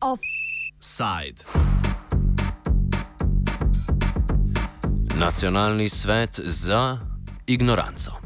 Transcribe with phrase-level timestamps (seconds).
[0.00, 1.44] Offside.
[5.18, 6.98] Nacionalni svet za
[7.46, 8.21] ignoranco.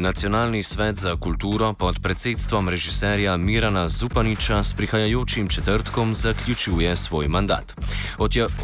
[0.00, 7.74] Nacionalni svet za kulturo pod predsedstvom režiserja Mirana Zupaniča s prihajajočim četrtkom zaključuje svoj mandat.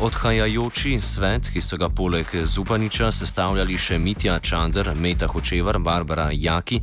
[0.00, 6.80] Odhajajoči svet, ki so ga poleg Zupaniča sestavljali še Mitja Čander, Meta Hočevar, Barbara Jaki,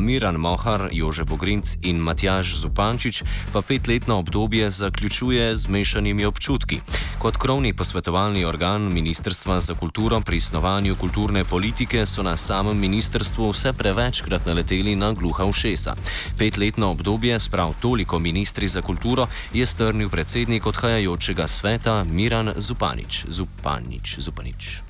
[0.00, 6.80] Miran Mohar, Jože Bogrinc in Matjaž Zupančič, pa petletno obdobje zaključuje z mešanimi občutki.
[7.18, 13.50] Kot krovni posvetovalni organ Ministrstva za kulturo pri snovanju kulturne politike so na samem ministrstvu
[13.50, 15.92] vse prevečkrat naleteli na gluha ušesa.
[16.38, 23.28] Petletno obdobje, sprav toliko ministri za kulturo, je strnil predsednik odhajajočega sveta Miran Zupanič.
[23.28, 24.80] Zupanič, Zupanič.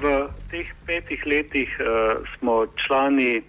[0.00, 3.42] V teh petih letih uh, smo člani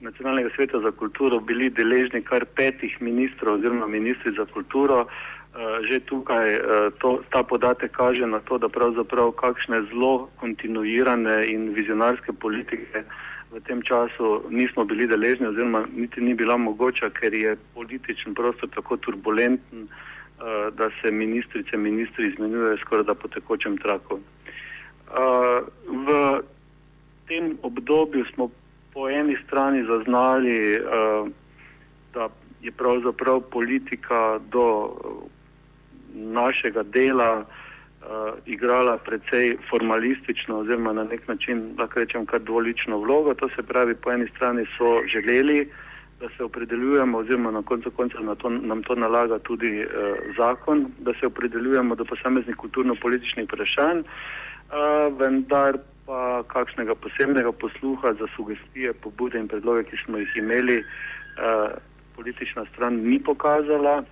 [0.00, 5.04] Nacionalnega sveta za kulturo bili deležni kar petih ministrov oziroma ministri za kulturo.
[5.04, 6.62] Uh, že tukaj uh,
[7.04, 13.04] to, ta podatek kaže na to, da pravzaprav kakšne zelo kontinuirane in vizionarske politike
[13.50, 18.70] v tem času nismo bili deležni oziroma niti ni bila mogoča, ker je političen prostor
[18.74, 19.88] tako turbulenten.
[20.40, 24.14] Uh, da se ministrice in ministri izmenjujejo skoraj da po tekočem traku.
[24.14, 26.40] Uh, v
[27.28, 28.48] tem obdobju smo
[28.94, 31.28] po eni strani zaznali, uh,
[32.14, 32.28] da
[32.62, 34.96] je pravzaprav politika do
[36.14, 37.44] našega dela
[38.00, 43.34] uh, igrala precej formalistično oziroma na nek način, lahko rečem, kar dvolično vlogo.
[43.34, 45.74] To se pravi, po eni strani so želeli uh,
[46.20, 49.86] da se opredeljujemo, oziroma na koncu koncev na to, nam to nalaga tudi eh,
[50.36, 54.04] zakon, da se opredeljujemo do posameznih kulturno-političnih vprašanj, eh,
[55.18, 61.68] vendar pa kakšnega posebnega posluha za sugestije, pobude in predloge, ki smo jih imeli, eh,
[62.16, 64.02] politična stran ni pokazala.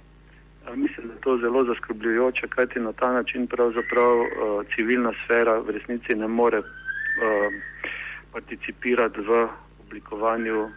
[0.66, 4.28] Eh, mislim, da je to zelo zaskrbljujoče, kajti na ta način pravzaprav eh,
[4.74, 7.50] civilna sfera v resnici ne more eh,
[8.32, 9.48] participirati v
[9.86, 10.68] oblikovanju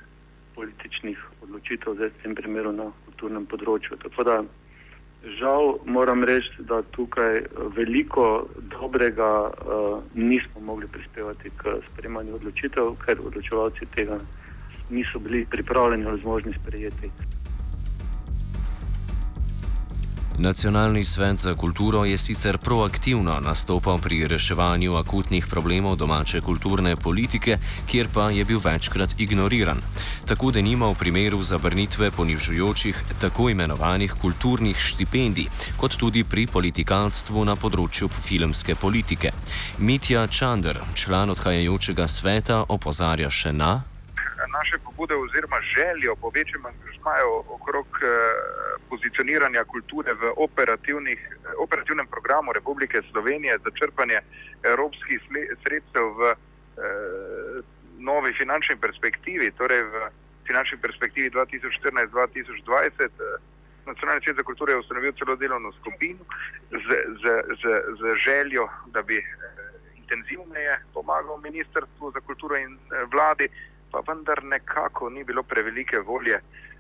[0.55, 3.97] političnih odločitev, zdaj v tem primeru na kulturnem področju.
[4.03, 4.35] Tako da
[5.39, 7.41] žal moram reči, da tukaj
[7.77, 14.17] veliko dobrega uh, nismo mogli prispevati k sprejemanju odločitev, ker odločevalci tega
[14.89, 17.11] niso bili pripravljeni ali zmožni sprejeti.
[20.37, 27.57] Nacionalni svet za kulturo je sicer proaktivno nastopal pri reševanju akutnih problemov domače kulturne politike,
[27.87, 29.81] kjer pa je bil večkrat ignoriran.
[30.25, 37.45] Tako da nima v primeru zavrnitve ponižujočih tako imenovanih kulturnih štipendij, kot tudi pri politikalstvu
[37.45, 39.31] na področju filmske politike.
[39.77, 43.81] Mitja Čander, član odhajajočega sveta, opozarja še na
[44.57, 48.07] naše pobude oziroma željo po večjem angažmaju okrog eh,
[48.91, 50.24] pozicioniranja kulture v
[51.63, 54.19] operativnem programu Republike Slovenije za črpanje
[54.63, 55.19] evropskih
[55.63, 56.35] sredstev v eh,
[58.00, 59.96] novi finančni perspektivi, torej v
[60.47, 63.09] finančni perspektivi 2014-2020.
[63.85, 66.23] Nacionalni svet za kulturo je ustanovil celo delovno skupino
[66.69, 66.88] z,
[67.22, 67.23] z,
[67.62, 67.63] z,
[68.00, 69.18] z željo, da bi
[69.97, 72.78] intenzivneje pomagal Ministrstvu za kulturo in
[73.13, 73.47] vladi
[73.91, 76.70] pa vendar nekako ni bilo prevelike volje, eh,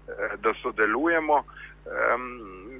[0.43, 1.43] da sodelujemo.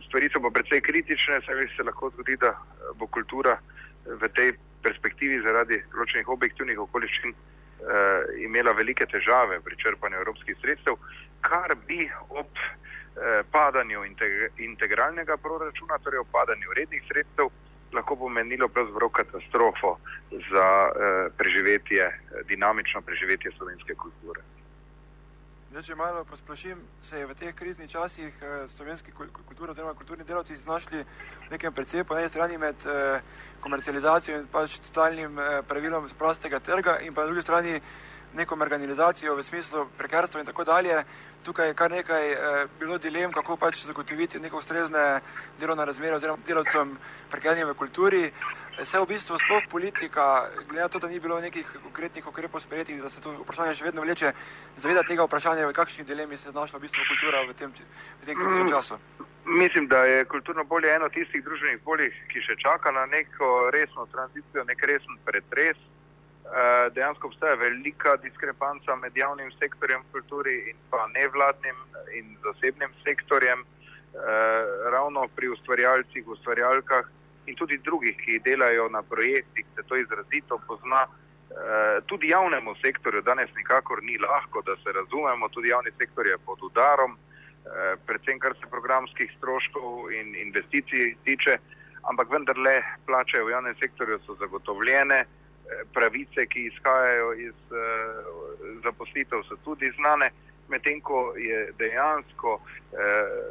[0.07, 2.53] Stvari so pa precej kritične, saj se lahko zgodi, da
[2.99, 3.57] bo kultura
[4.05, 4.53] v tej
[4.83, 10.97] perspektivi zaradi določenih objektivnih okoliščin eh, imela velike težave pri črpanju evropskih sredstev,
[11.45, 14.05] kar bi ob eh, padanju
[14.69, 17.51] integralnega proračuna, torej ob padanju rednih sredstev,
[17.91, 19.97] lahko pomenilo pravzaprav katastrofo
[20.31, 22.09] za eh, preživetje,
[22.49, 24.45] dinamično preživetje slovenske kulture.
[25.71, 30.25] Zdaj, če malo posplošim, se je v teh kriznih časih eh, slovenski kultur, oziroma kulturni
[30.27, 33.21] delavci znašli v nekem predvsej po eni strani med eh,
[33.63, 37.79] komercializacijo in pač stalnim eh, pravilom prostega trga in pa na drugi strani
[38.35, 41.05] neko organizacijo v smislu prekarstva in tako dalje.
[41.43, 45.21] Tukaj je kar nekaj eh, bilo dilem, kako pač zagotoviti neko ustrezne
[45.59, 46.97] delovne razmere oziroma delavcem
[47.31, 48.31] prekarnje v kulturi.
[48.79, 53.01] Vse v bistvu sploh politika, glede na to, da ni bilo nekih konkretnih ukrepov sprejetih,
[53.03, 54.31] da se to vprašanje še vedno vleče,
[54.79, 57.73] zaveda tega vprašanja, v kakšni dilemi se je znašla v bistvu kultura v tem,
[58.21, 58.99] v tem kratkem mm, času.
[59.45, 64.07] Mislim, da je kulturno bolje eno tistih družbenih bolih, ki še čaka na neko resno
[64.13, 65.77] tranzicijo, nek resen pretres.
[66.51, 71.77] Eh, dejansko obstaja velika diskrepanca med javnim sektorjem v kulturi in pa nevladnim
[72.15, 73.61] in zasebnim sektorjem.
[73.61, 77.07] Eh, ravno pri ustvarjalcih, ustvarjalkah
[77.45, 81.07] in tudi drugih, ki delajo na projektih, se to izrazito pozna.
[81.51, 86.37] Eh, tudi javnemu sektorju danes nikakor ni lahko, da se razumemo, tudi javni sektor je
[86.45, 91.57] pod udarom, eh, predvsem kar se programskih stroškov in investicij tiče,
[92.09, 97.57] ampak vendarle plače v javnem sektorju so zagotovljene, eh, pravice, ki izhajajo iz
[98.83, 100.29] zaposlitev, so tudi znane,
[100.69, 102.61] medtem ko je dejansko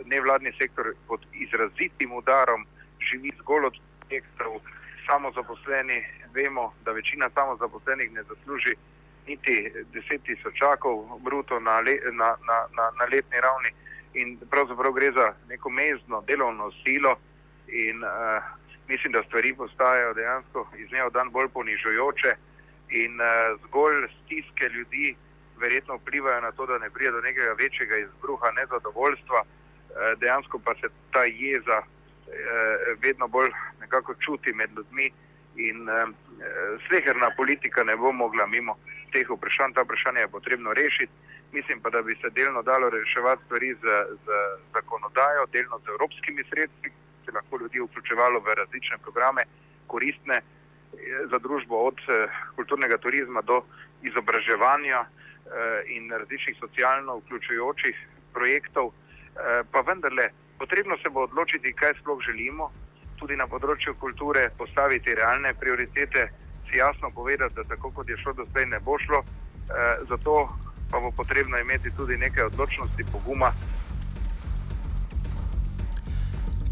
[0.04, 2.66] nevladni sektor pod izrazitim udarom,
[3.10, 4.60] živi zgolj od projektov,
[5.06, 6.04] samozaposleni.
[6.34, 8.74] Vemo, da večina samozaposlenih ne zasluži
[9.26, 13.70] niti 10 tisočakov bruto na, le, na, na, na, na letni ravni.
[14.14, 17.16] In pravzaprav gre za neko mezno delovno silo
[17.68, 18.42] in uh,
[18.88, 22.32] mislim, da stvari postajajo dejansko iz dneva v dan bolj ponižujoče.
[23.02, 25.16] In uh, zgolj stiske ljudi
[25.60, 29.48] verjetno vplivajo na to, da ne prije do nekega večjega izbruha nezadovoljstva, uh,
[30.20, 31.82] dejansko pa se ta jeza
[33.02, 33.50] vedno bolj
[33.80, 35.10] nekako čuti med ljudmi
[35.56, 36.08] in uh,
[36.88, 38.76] sleherna politika ne bo mogla mimo
[39.12, 39.74] teh vprašanj.
[39.74, 41.12] Ta vprašanja je potrebno rešiti.
[41.52, 43.84] Mislim pa, da bi se delno dalo reševati stvari z,
[44.24, 44.26] z
[44.74, 46.92] zakonodajo, delno z evropskimi sredstvi,
[47.24, 49.42] se lahko ljudi vključevalo v različne programe,
[49.86, 50.44] koristne eh,
[51.30, 53.62] za družbo od eh, kulturnega turizma do
[54.02, 57.96] izobraževanja eh, in različnih socialno vključujočih
[58.32, 58.92] projektov.
[59.72, 60.26] Pa vendarle,
[60.60, 62.68] potrebno se bo odločiti, kaj sploh želimo,
[63.20, 66.28] tudi na področju kulture postaviti realne prioritete,
[66.68, 69.22] si jasno povedati, da tako kot je šlo do zdaj, ne bo šlo.
[69.24, 70.34] E, zato
[70.90, 73.52] pa bo potrebno imeti tudi nekaj odločnosti, poguma.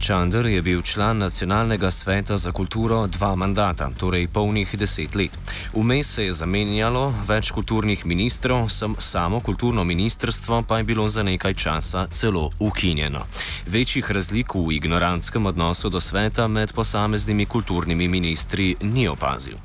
[0.08, 5.36] Čander je bil član Nacionalnega sveta za kulturo dva mandata, torej polnih deset let.
[5.76, 11.54] Vmes se je zamenjalo več kulturnih ministrov, samo kulturno ministrstvo pa je bilo za nekaj
[11.54, 13.20] časa celo ukinjeno.
[13.66, 19.60] Večjih razlik v ignorantskem odnosu do sveta med posameznimi kulturnimi ministri ni opazil.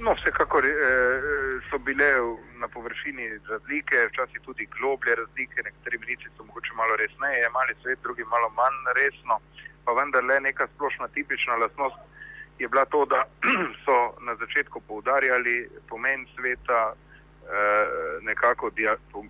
[0.00, 0.72] No, vsekakor eh,
[1.68, 2.08] so bile
[2.56, 7.98] na površini razlike, včasih tudi globlje razlike, nekateri ministri so mogoče malo resneje, mali svet,
[8.02, 9.36] drugi malo manj resno
[9.84, 11.96] pa vendar le neka splošna tipična lastnost
[12.58, 13.24] je bila to, da
[13.84, 17.86] so na začetku poudarjali pomen sveta, eh,
[18.20, 18.70] nekako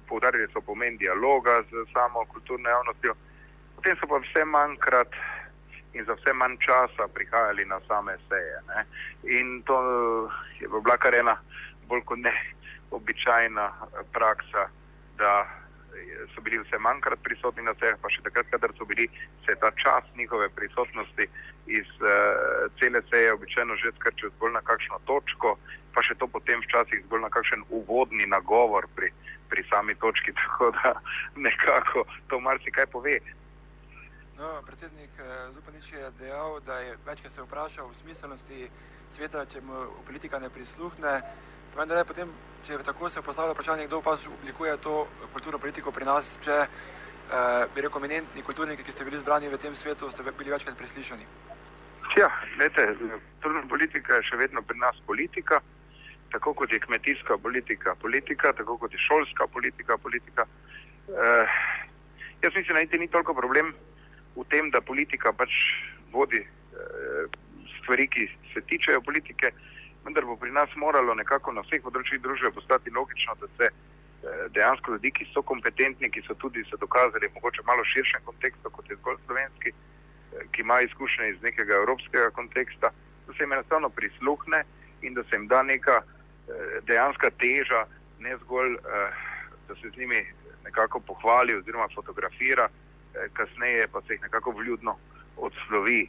[0.08, 3.14] poudarjali so pomen dialoga z samo kulturno javnostjo,
[3.76, 5.08] potem so pa vse manjkrat
[5.94, 8.60] in za vse manj časa prihajali na same seje.
[8.68, 8.84] Ne.
[9.38, 9.76] In to
[10.60, 11.36] je bila kar ena
[11.88, 12.32] bolj kot ne
[12.98, 13.72] običajna
[14.12, 14.68] praksa,
[15.18, 15.46] da
[16.34, 19.08] so bili vse manjkrat prisotni na sejah, pa še takrat, kadar so bili,
[19.44, 21.28] se je ta čas njihove prisotnosti
[21.66, 25.56] iz uh, cele seje običajno že skrčil zgolj na kakšno točko,
[25.94, 29.12] pa še to potem včasih zgolj na kakšen uvodni nagovor pri,
[29.48, 30.94] pri sami točki, tako da
[31.36, 33.18] nekako to marsikaj pove.
[34.34, 38.68] No, predsednik eh, Zupanič je dejal, da je večkrat se vprašal o smiselnosti
[39.14, 41.20] sveta, če mu politika ne prisluhne.
[41.74, 42.28] Vendar je potem,
[42.62, 46.58] če je tako, se postavlja vprašanje, kdo pa oblikuje to kulturno politiko pri nas, če
[46.62, 50.78] eh, bi rekel, eminentni kulturniki, ki ste bili zbrani v tem svetu, ste bili večkrat
[50.78, 51.26] preslišani.
[52.14, 52.94] Ja, gledajte,
[53.42, 55.58] kulturna politika je še vedno pri nas politika,
[56.30, 60.46] tako kot je kmetijska politika politika, tako kot je šolska politika politika.
[61.10, 61.58] Eh,
[62.46, 63.74] jaz mislim, da ni toliko problem
[64.38, 65.50] v tem, da politika pač
[66.14, 67.38] vodi eh,
[67.80, 69.50] stvari, ki se tičejo politike
[70.04, 74.44] vendar bo pri nas moralo nekako na vseh področjih družbe postati logično, da se eh,
[74.56, 78.90] dejansko ljudi, ki so kompetentni, ki so tudi se dokazali mogoče malo širšem kontekstu, kot
[78.90, 82.92] je zgolj slovenski, eh, ki ima izkušnje iz nekega evropskega konteksta,
[83.26, 84.64] da se jim enostavno prisluhne
[85.02, 87.86] in da se jim da neka eh, dejanska teža,
[88.24, 88.78] ne zgolj,
[89.68, 90.20] da se z njimi
[90.64, 92.68] nekako pohvali oziroma fotografira,
[93.36, 94.94] kasneje pa se jih nekako vljudno
[95.36, 96.06] odslovi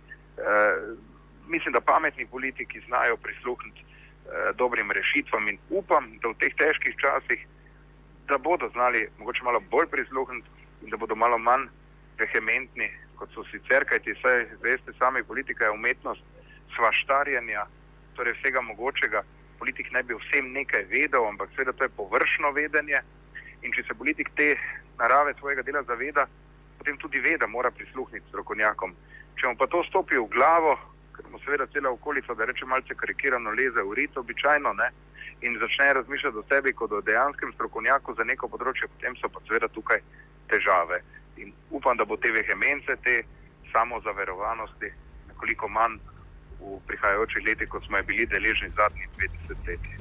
[1.47, 6.95] mislim, da pametni politiki znajo prisluhniti eh, dobrim rešitvam in upam, da v teh težkih
[7.03, 7.47] časih,
[8.27, 10.47] da bodo znali mogoče malo bolj prisluhniti
[10.81, 11.67] in da bodo malo manj
[12.19, 14.33] vehementni, kot so sicer, kajti vse,
[14.63, 16.23] veste, sami politika je umetnost
[16.75, 17.65] svaštarjanja,
[18.15, 19.23] torej vsega mogočega.
[19.59, 22.99] Politik naj bi vsem nekaj vedel, ampak seveda to je površno vedenje.
[23.63, 24.55] In če se politik te
[24.99, 26.27] narave svojega dela zaveda,
[26.77, 28.95] potem tudi ve, da mora prisluhniti strokovnjakom.
[29.39, 30.75] Če mu pa to stopi v glavo,
[31.15, 34.89] ker mu seveda cela okolica, da rečem malce karikirano, leze v rit običajno ne?
[35.41, 39.41] in začne razmišljati o sebi kot o dejanskem strokovnjaku za neko področje, potem so pa
[39.47, 39.99] seveda tukaj
[40.49, 41.01] težave.
[41.37, 43.17] In upam, da bo te vehemence, te
[43.73, 44.91] samozaverovanosti
[45.27, 45.99] nekoliko manj
[46.61, 49.91] v prihajajočih letih, kot smo bili deležni zadnjih 20 let.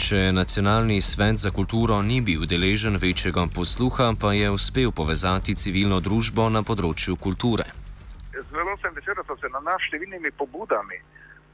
[0.00, 6.00] Če nacionalni svet za kulturo ni bil deležen večjega posluha, pa je uspel povezati civilno
[6.00, 7.68] družbo na področju kulture.
[8.50, 10.98] Zelo sem vesel, da so se na nas številnimi pobudami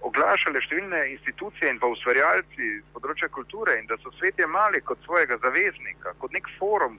[0.06, 5.00] oglašale številne institucije in pa ustvarjalci z področja kulture in da so svet jemali kot
[5.04, 6.98] svojega zaveznika, kot nek forum,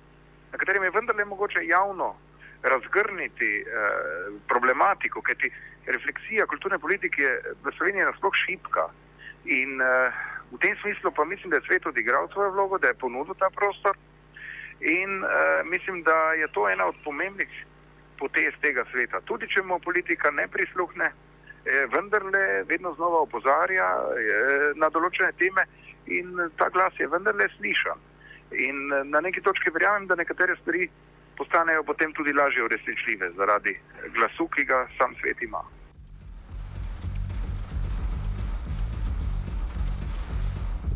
[0.51, 2.15] na katerem je vendarle mogoče javno
[2.63, 5.51] razgrniti eh, problematiko, kajti
[5.87, 7.29] refleksija kulturne politike
[7.63, 8.87] v Sloveniji je nasploh šipka.
[9.53, 12.99] In eh, v tem smislu pa mislim, da je svet odigral svojo vlogo, da je
[12.99, 13.95] ponudil ta prostor
[14.81, 17.49] in eh, mislim, da je to ena od pomembnih
[18.19, 19.21] potez tega sveta.
[19.25, 25.67] Tudi če mu politika ne prisluhne, eh, vendarle vedno znova opozarja eh, na določene teme
[26.07, 27.99] in ta glas je vendarle slišan.
[28.51, 30.89] In eh, na neki točki verjamem, da nekatere stvari
[31.37, 33.77] postanejo potem tudi lažje uresničljive zaradi
[34.15, 35.61] glasu, ki ga sam svet ima.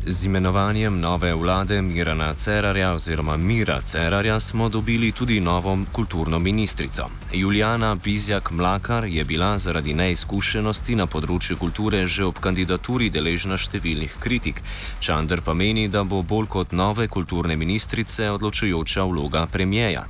[0.06, 7.06] Z imenovanjem nove vlade Mirana Cerarja oziroma Mira Cerarja smo dobili tudi novo kulturno ministrico.
[7.32, 14.18] Julijana Bizjak Mlakar je bila zaradi neizkušenosti na področju kulture že ob kandidaturi deležna številnih
[14.18, 14.58] kritik.
[14.98, 20.02] Čander pa meni, da bo bolj kot nove kulturne ministrice odločujoča vloga premijeja.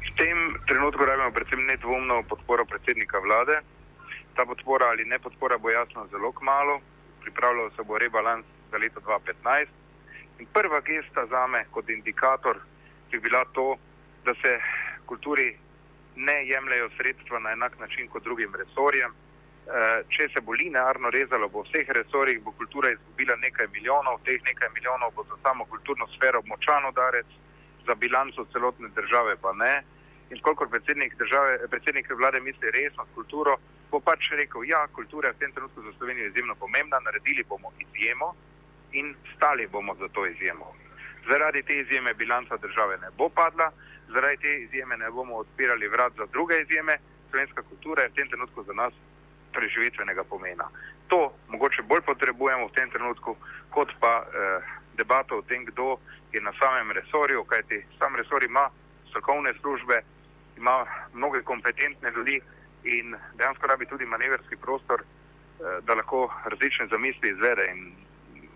[0.00, 3.60] V tem trenutku rabimo predvsem nedvomno podporo predsednika vlade.
[4.32, 6.80] Ta podpora ali ne podpora bo jasno zelo kmalo.
[7.20, 9.68] Pripravljal se bo rebalans za leto 2015.
[10.38, 12.60] In prva gesta za me kot indikator
[13.10, 13.76] bi bila to,
[14.24, 14.60] da se
[15.06, 15.56] kulturi
[16.16, 19.12] ne jemljajo sredstva na enak način kot drugim resorjem.
[19.68, 24.40] Eh, če se bo linearno rezalo po vseh resorjih, bo kultura izgubila nekaj milijonov, teh
[24.46, 27.26] nekaj milijonov bo za samo kulturno sfero močan udarec,
[27.86, 29.74] za bilanco celotne države pa ne.
[30.30, 33.58] In kolikor predsednik, države, predsednik vlade misli resno s kulturo,
[33.90, 37.72] bo pač rekel, ja, kultura je v tem trenutku za Slovenijo izjemno pomembna, naredili bomo
[37.84, 38.34] izjemo,
[38.92, 40.74] in stali bomo za to izjemo.
[41.30, 43.70] Zaradi te izjeme bilanca države ne bo padla,
[44.08, 46.96] zaradi te izjeme ne bomo odpirali vrat za druge izjeme,
[47.30, 48.92] slovenska kultura je v tem trenutku za nas
[49.52, 50.68] preživitvenega pomena.
[51.08, 53.36] To mogoče bolj potrebujemo v tem trenutku,
[53.70, 54.60] kot pa eh,
[54.96, 55.98] debato o tem, kdo
[56.32, 58.70] je na samem resorju, kajti sam resor ima
[59.08, 60.02] strokovne službe,
[60.56, 62.40] ima mnoge kompetentne ljudi
[62.84, 67.92] in dejansko rabi tudi manevrski prostor, eh, da lahko različne zamisli izvede in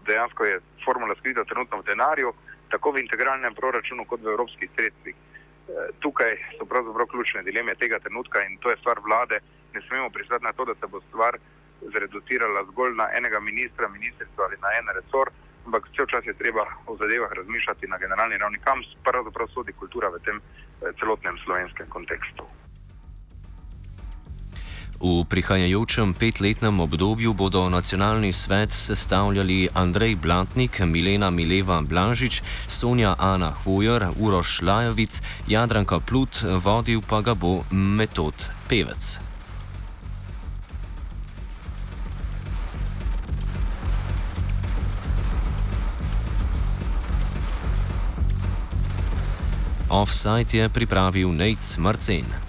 [0.06, 2.32] dejansko je formula skrita trenutno v denarju,
[2.71, 5.14] tako v integralnem proračunu kot v evropskih sredstvih.
[5.14, 9.40] Eh, tukaj so pravzaprav ključne dileme tega trenutka in to je stvar vlade.
[9.75, 11.38] Ne smemo pristati na to, da se bo stvar
[11.94, 15.30] zreducirala zgolj na enega ministra, ministrstva ali na en resor,
[15.66, 20.09] ampak vse čas je treba o zadevah razmišljati na generalni ravni, kam pravzaprav sodi kultura
[20.09, 22.47] v tem eh, celotnem slovenskem kontekstu.
[25.02, 33.50] V prihajajočem petletnem obdobju bodo nacionalni svet sestavljali Andrej Blatnik, Milena Mileva Blažič, Sonja Ana
[33.50, 35.18] Hojer, Uroš Lajovic,
[35.50, 39.18] Jadranka Plut, vodil pa ga bo Metod Pevec.
[49.90, 52.41] Offside je pripravil Nate Marcin.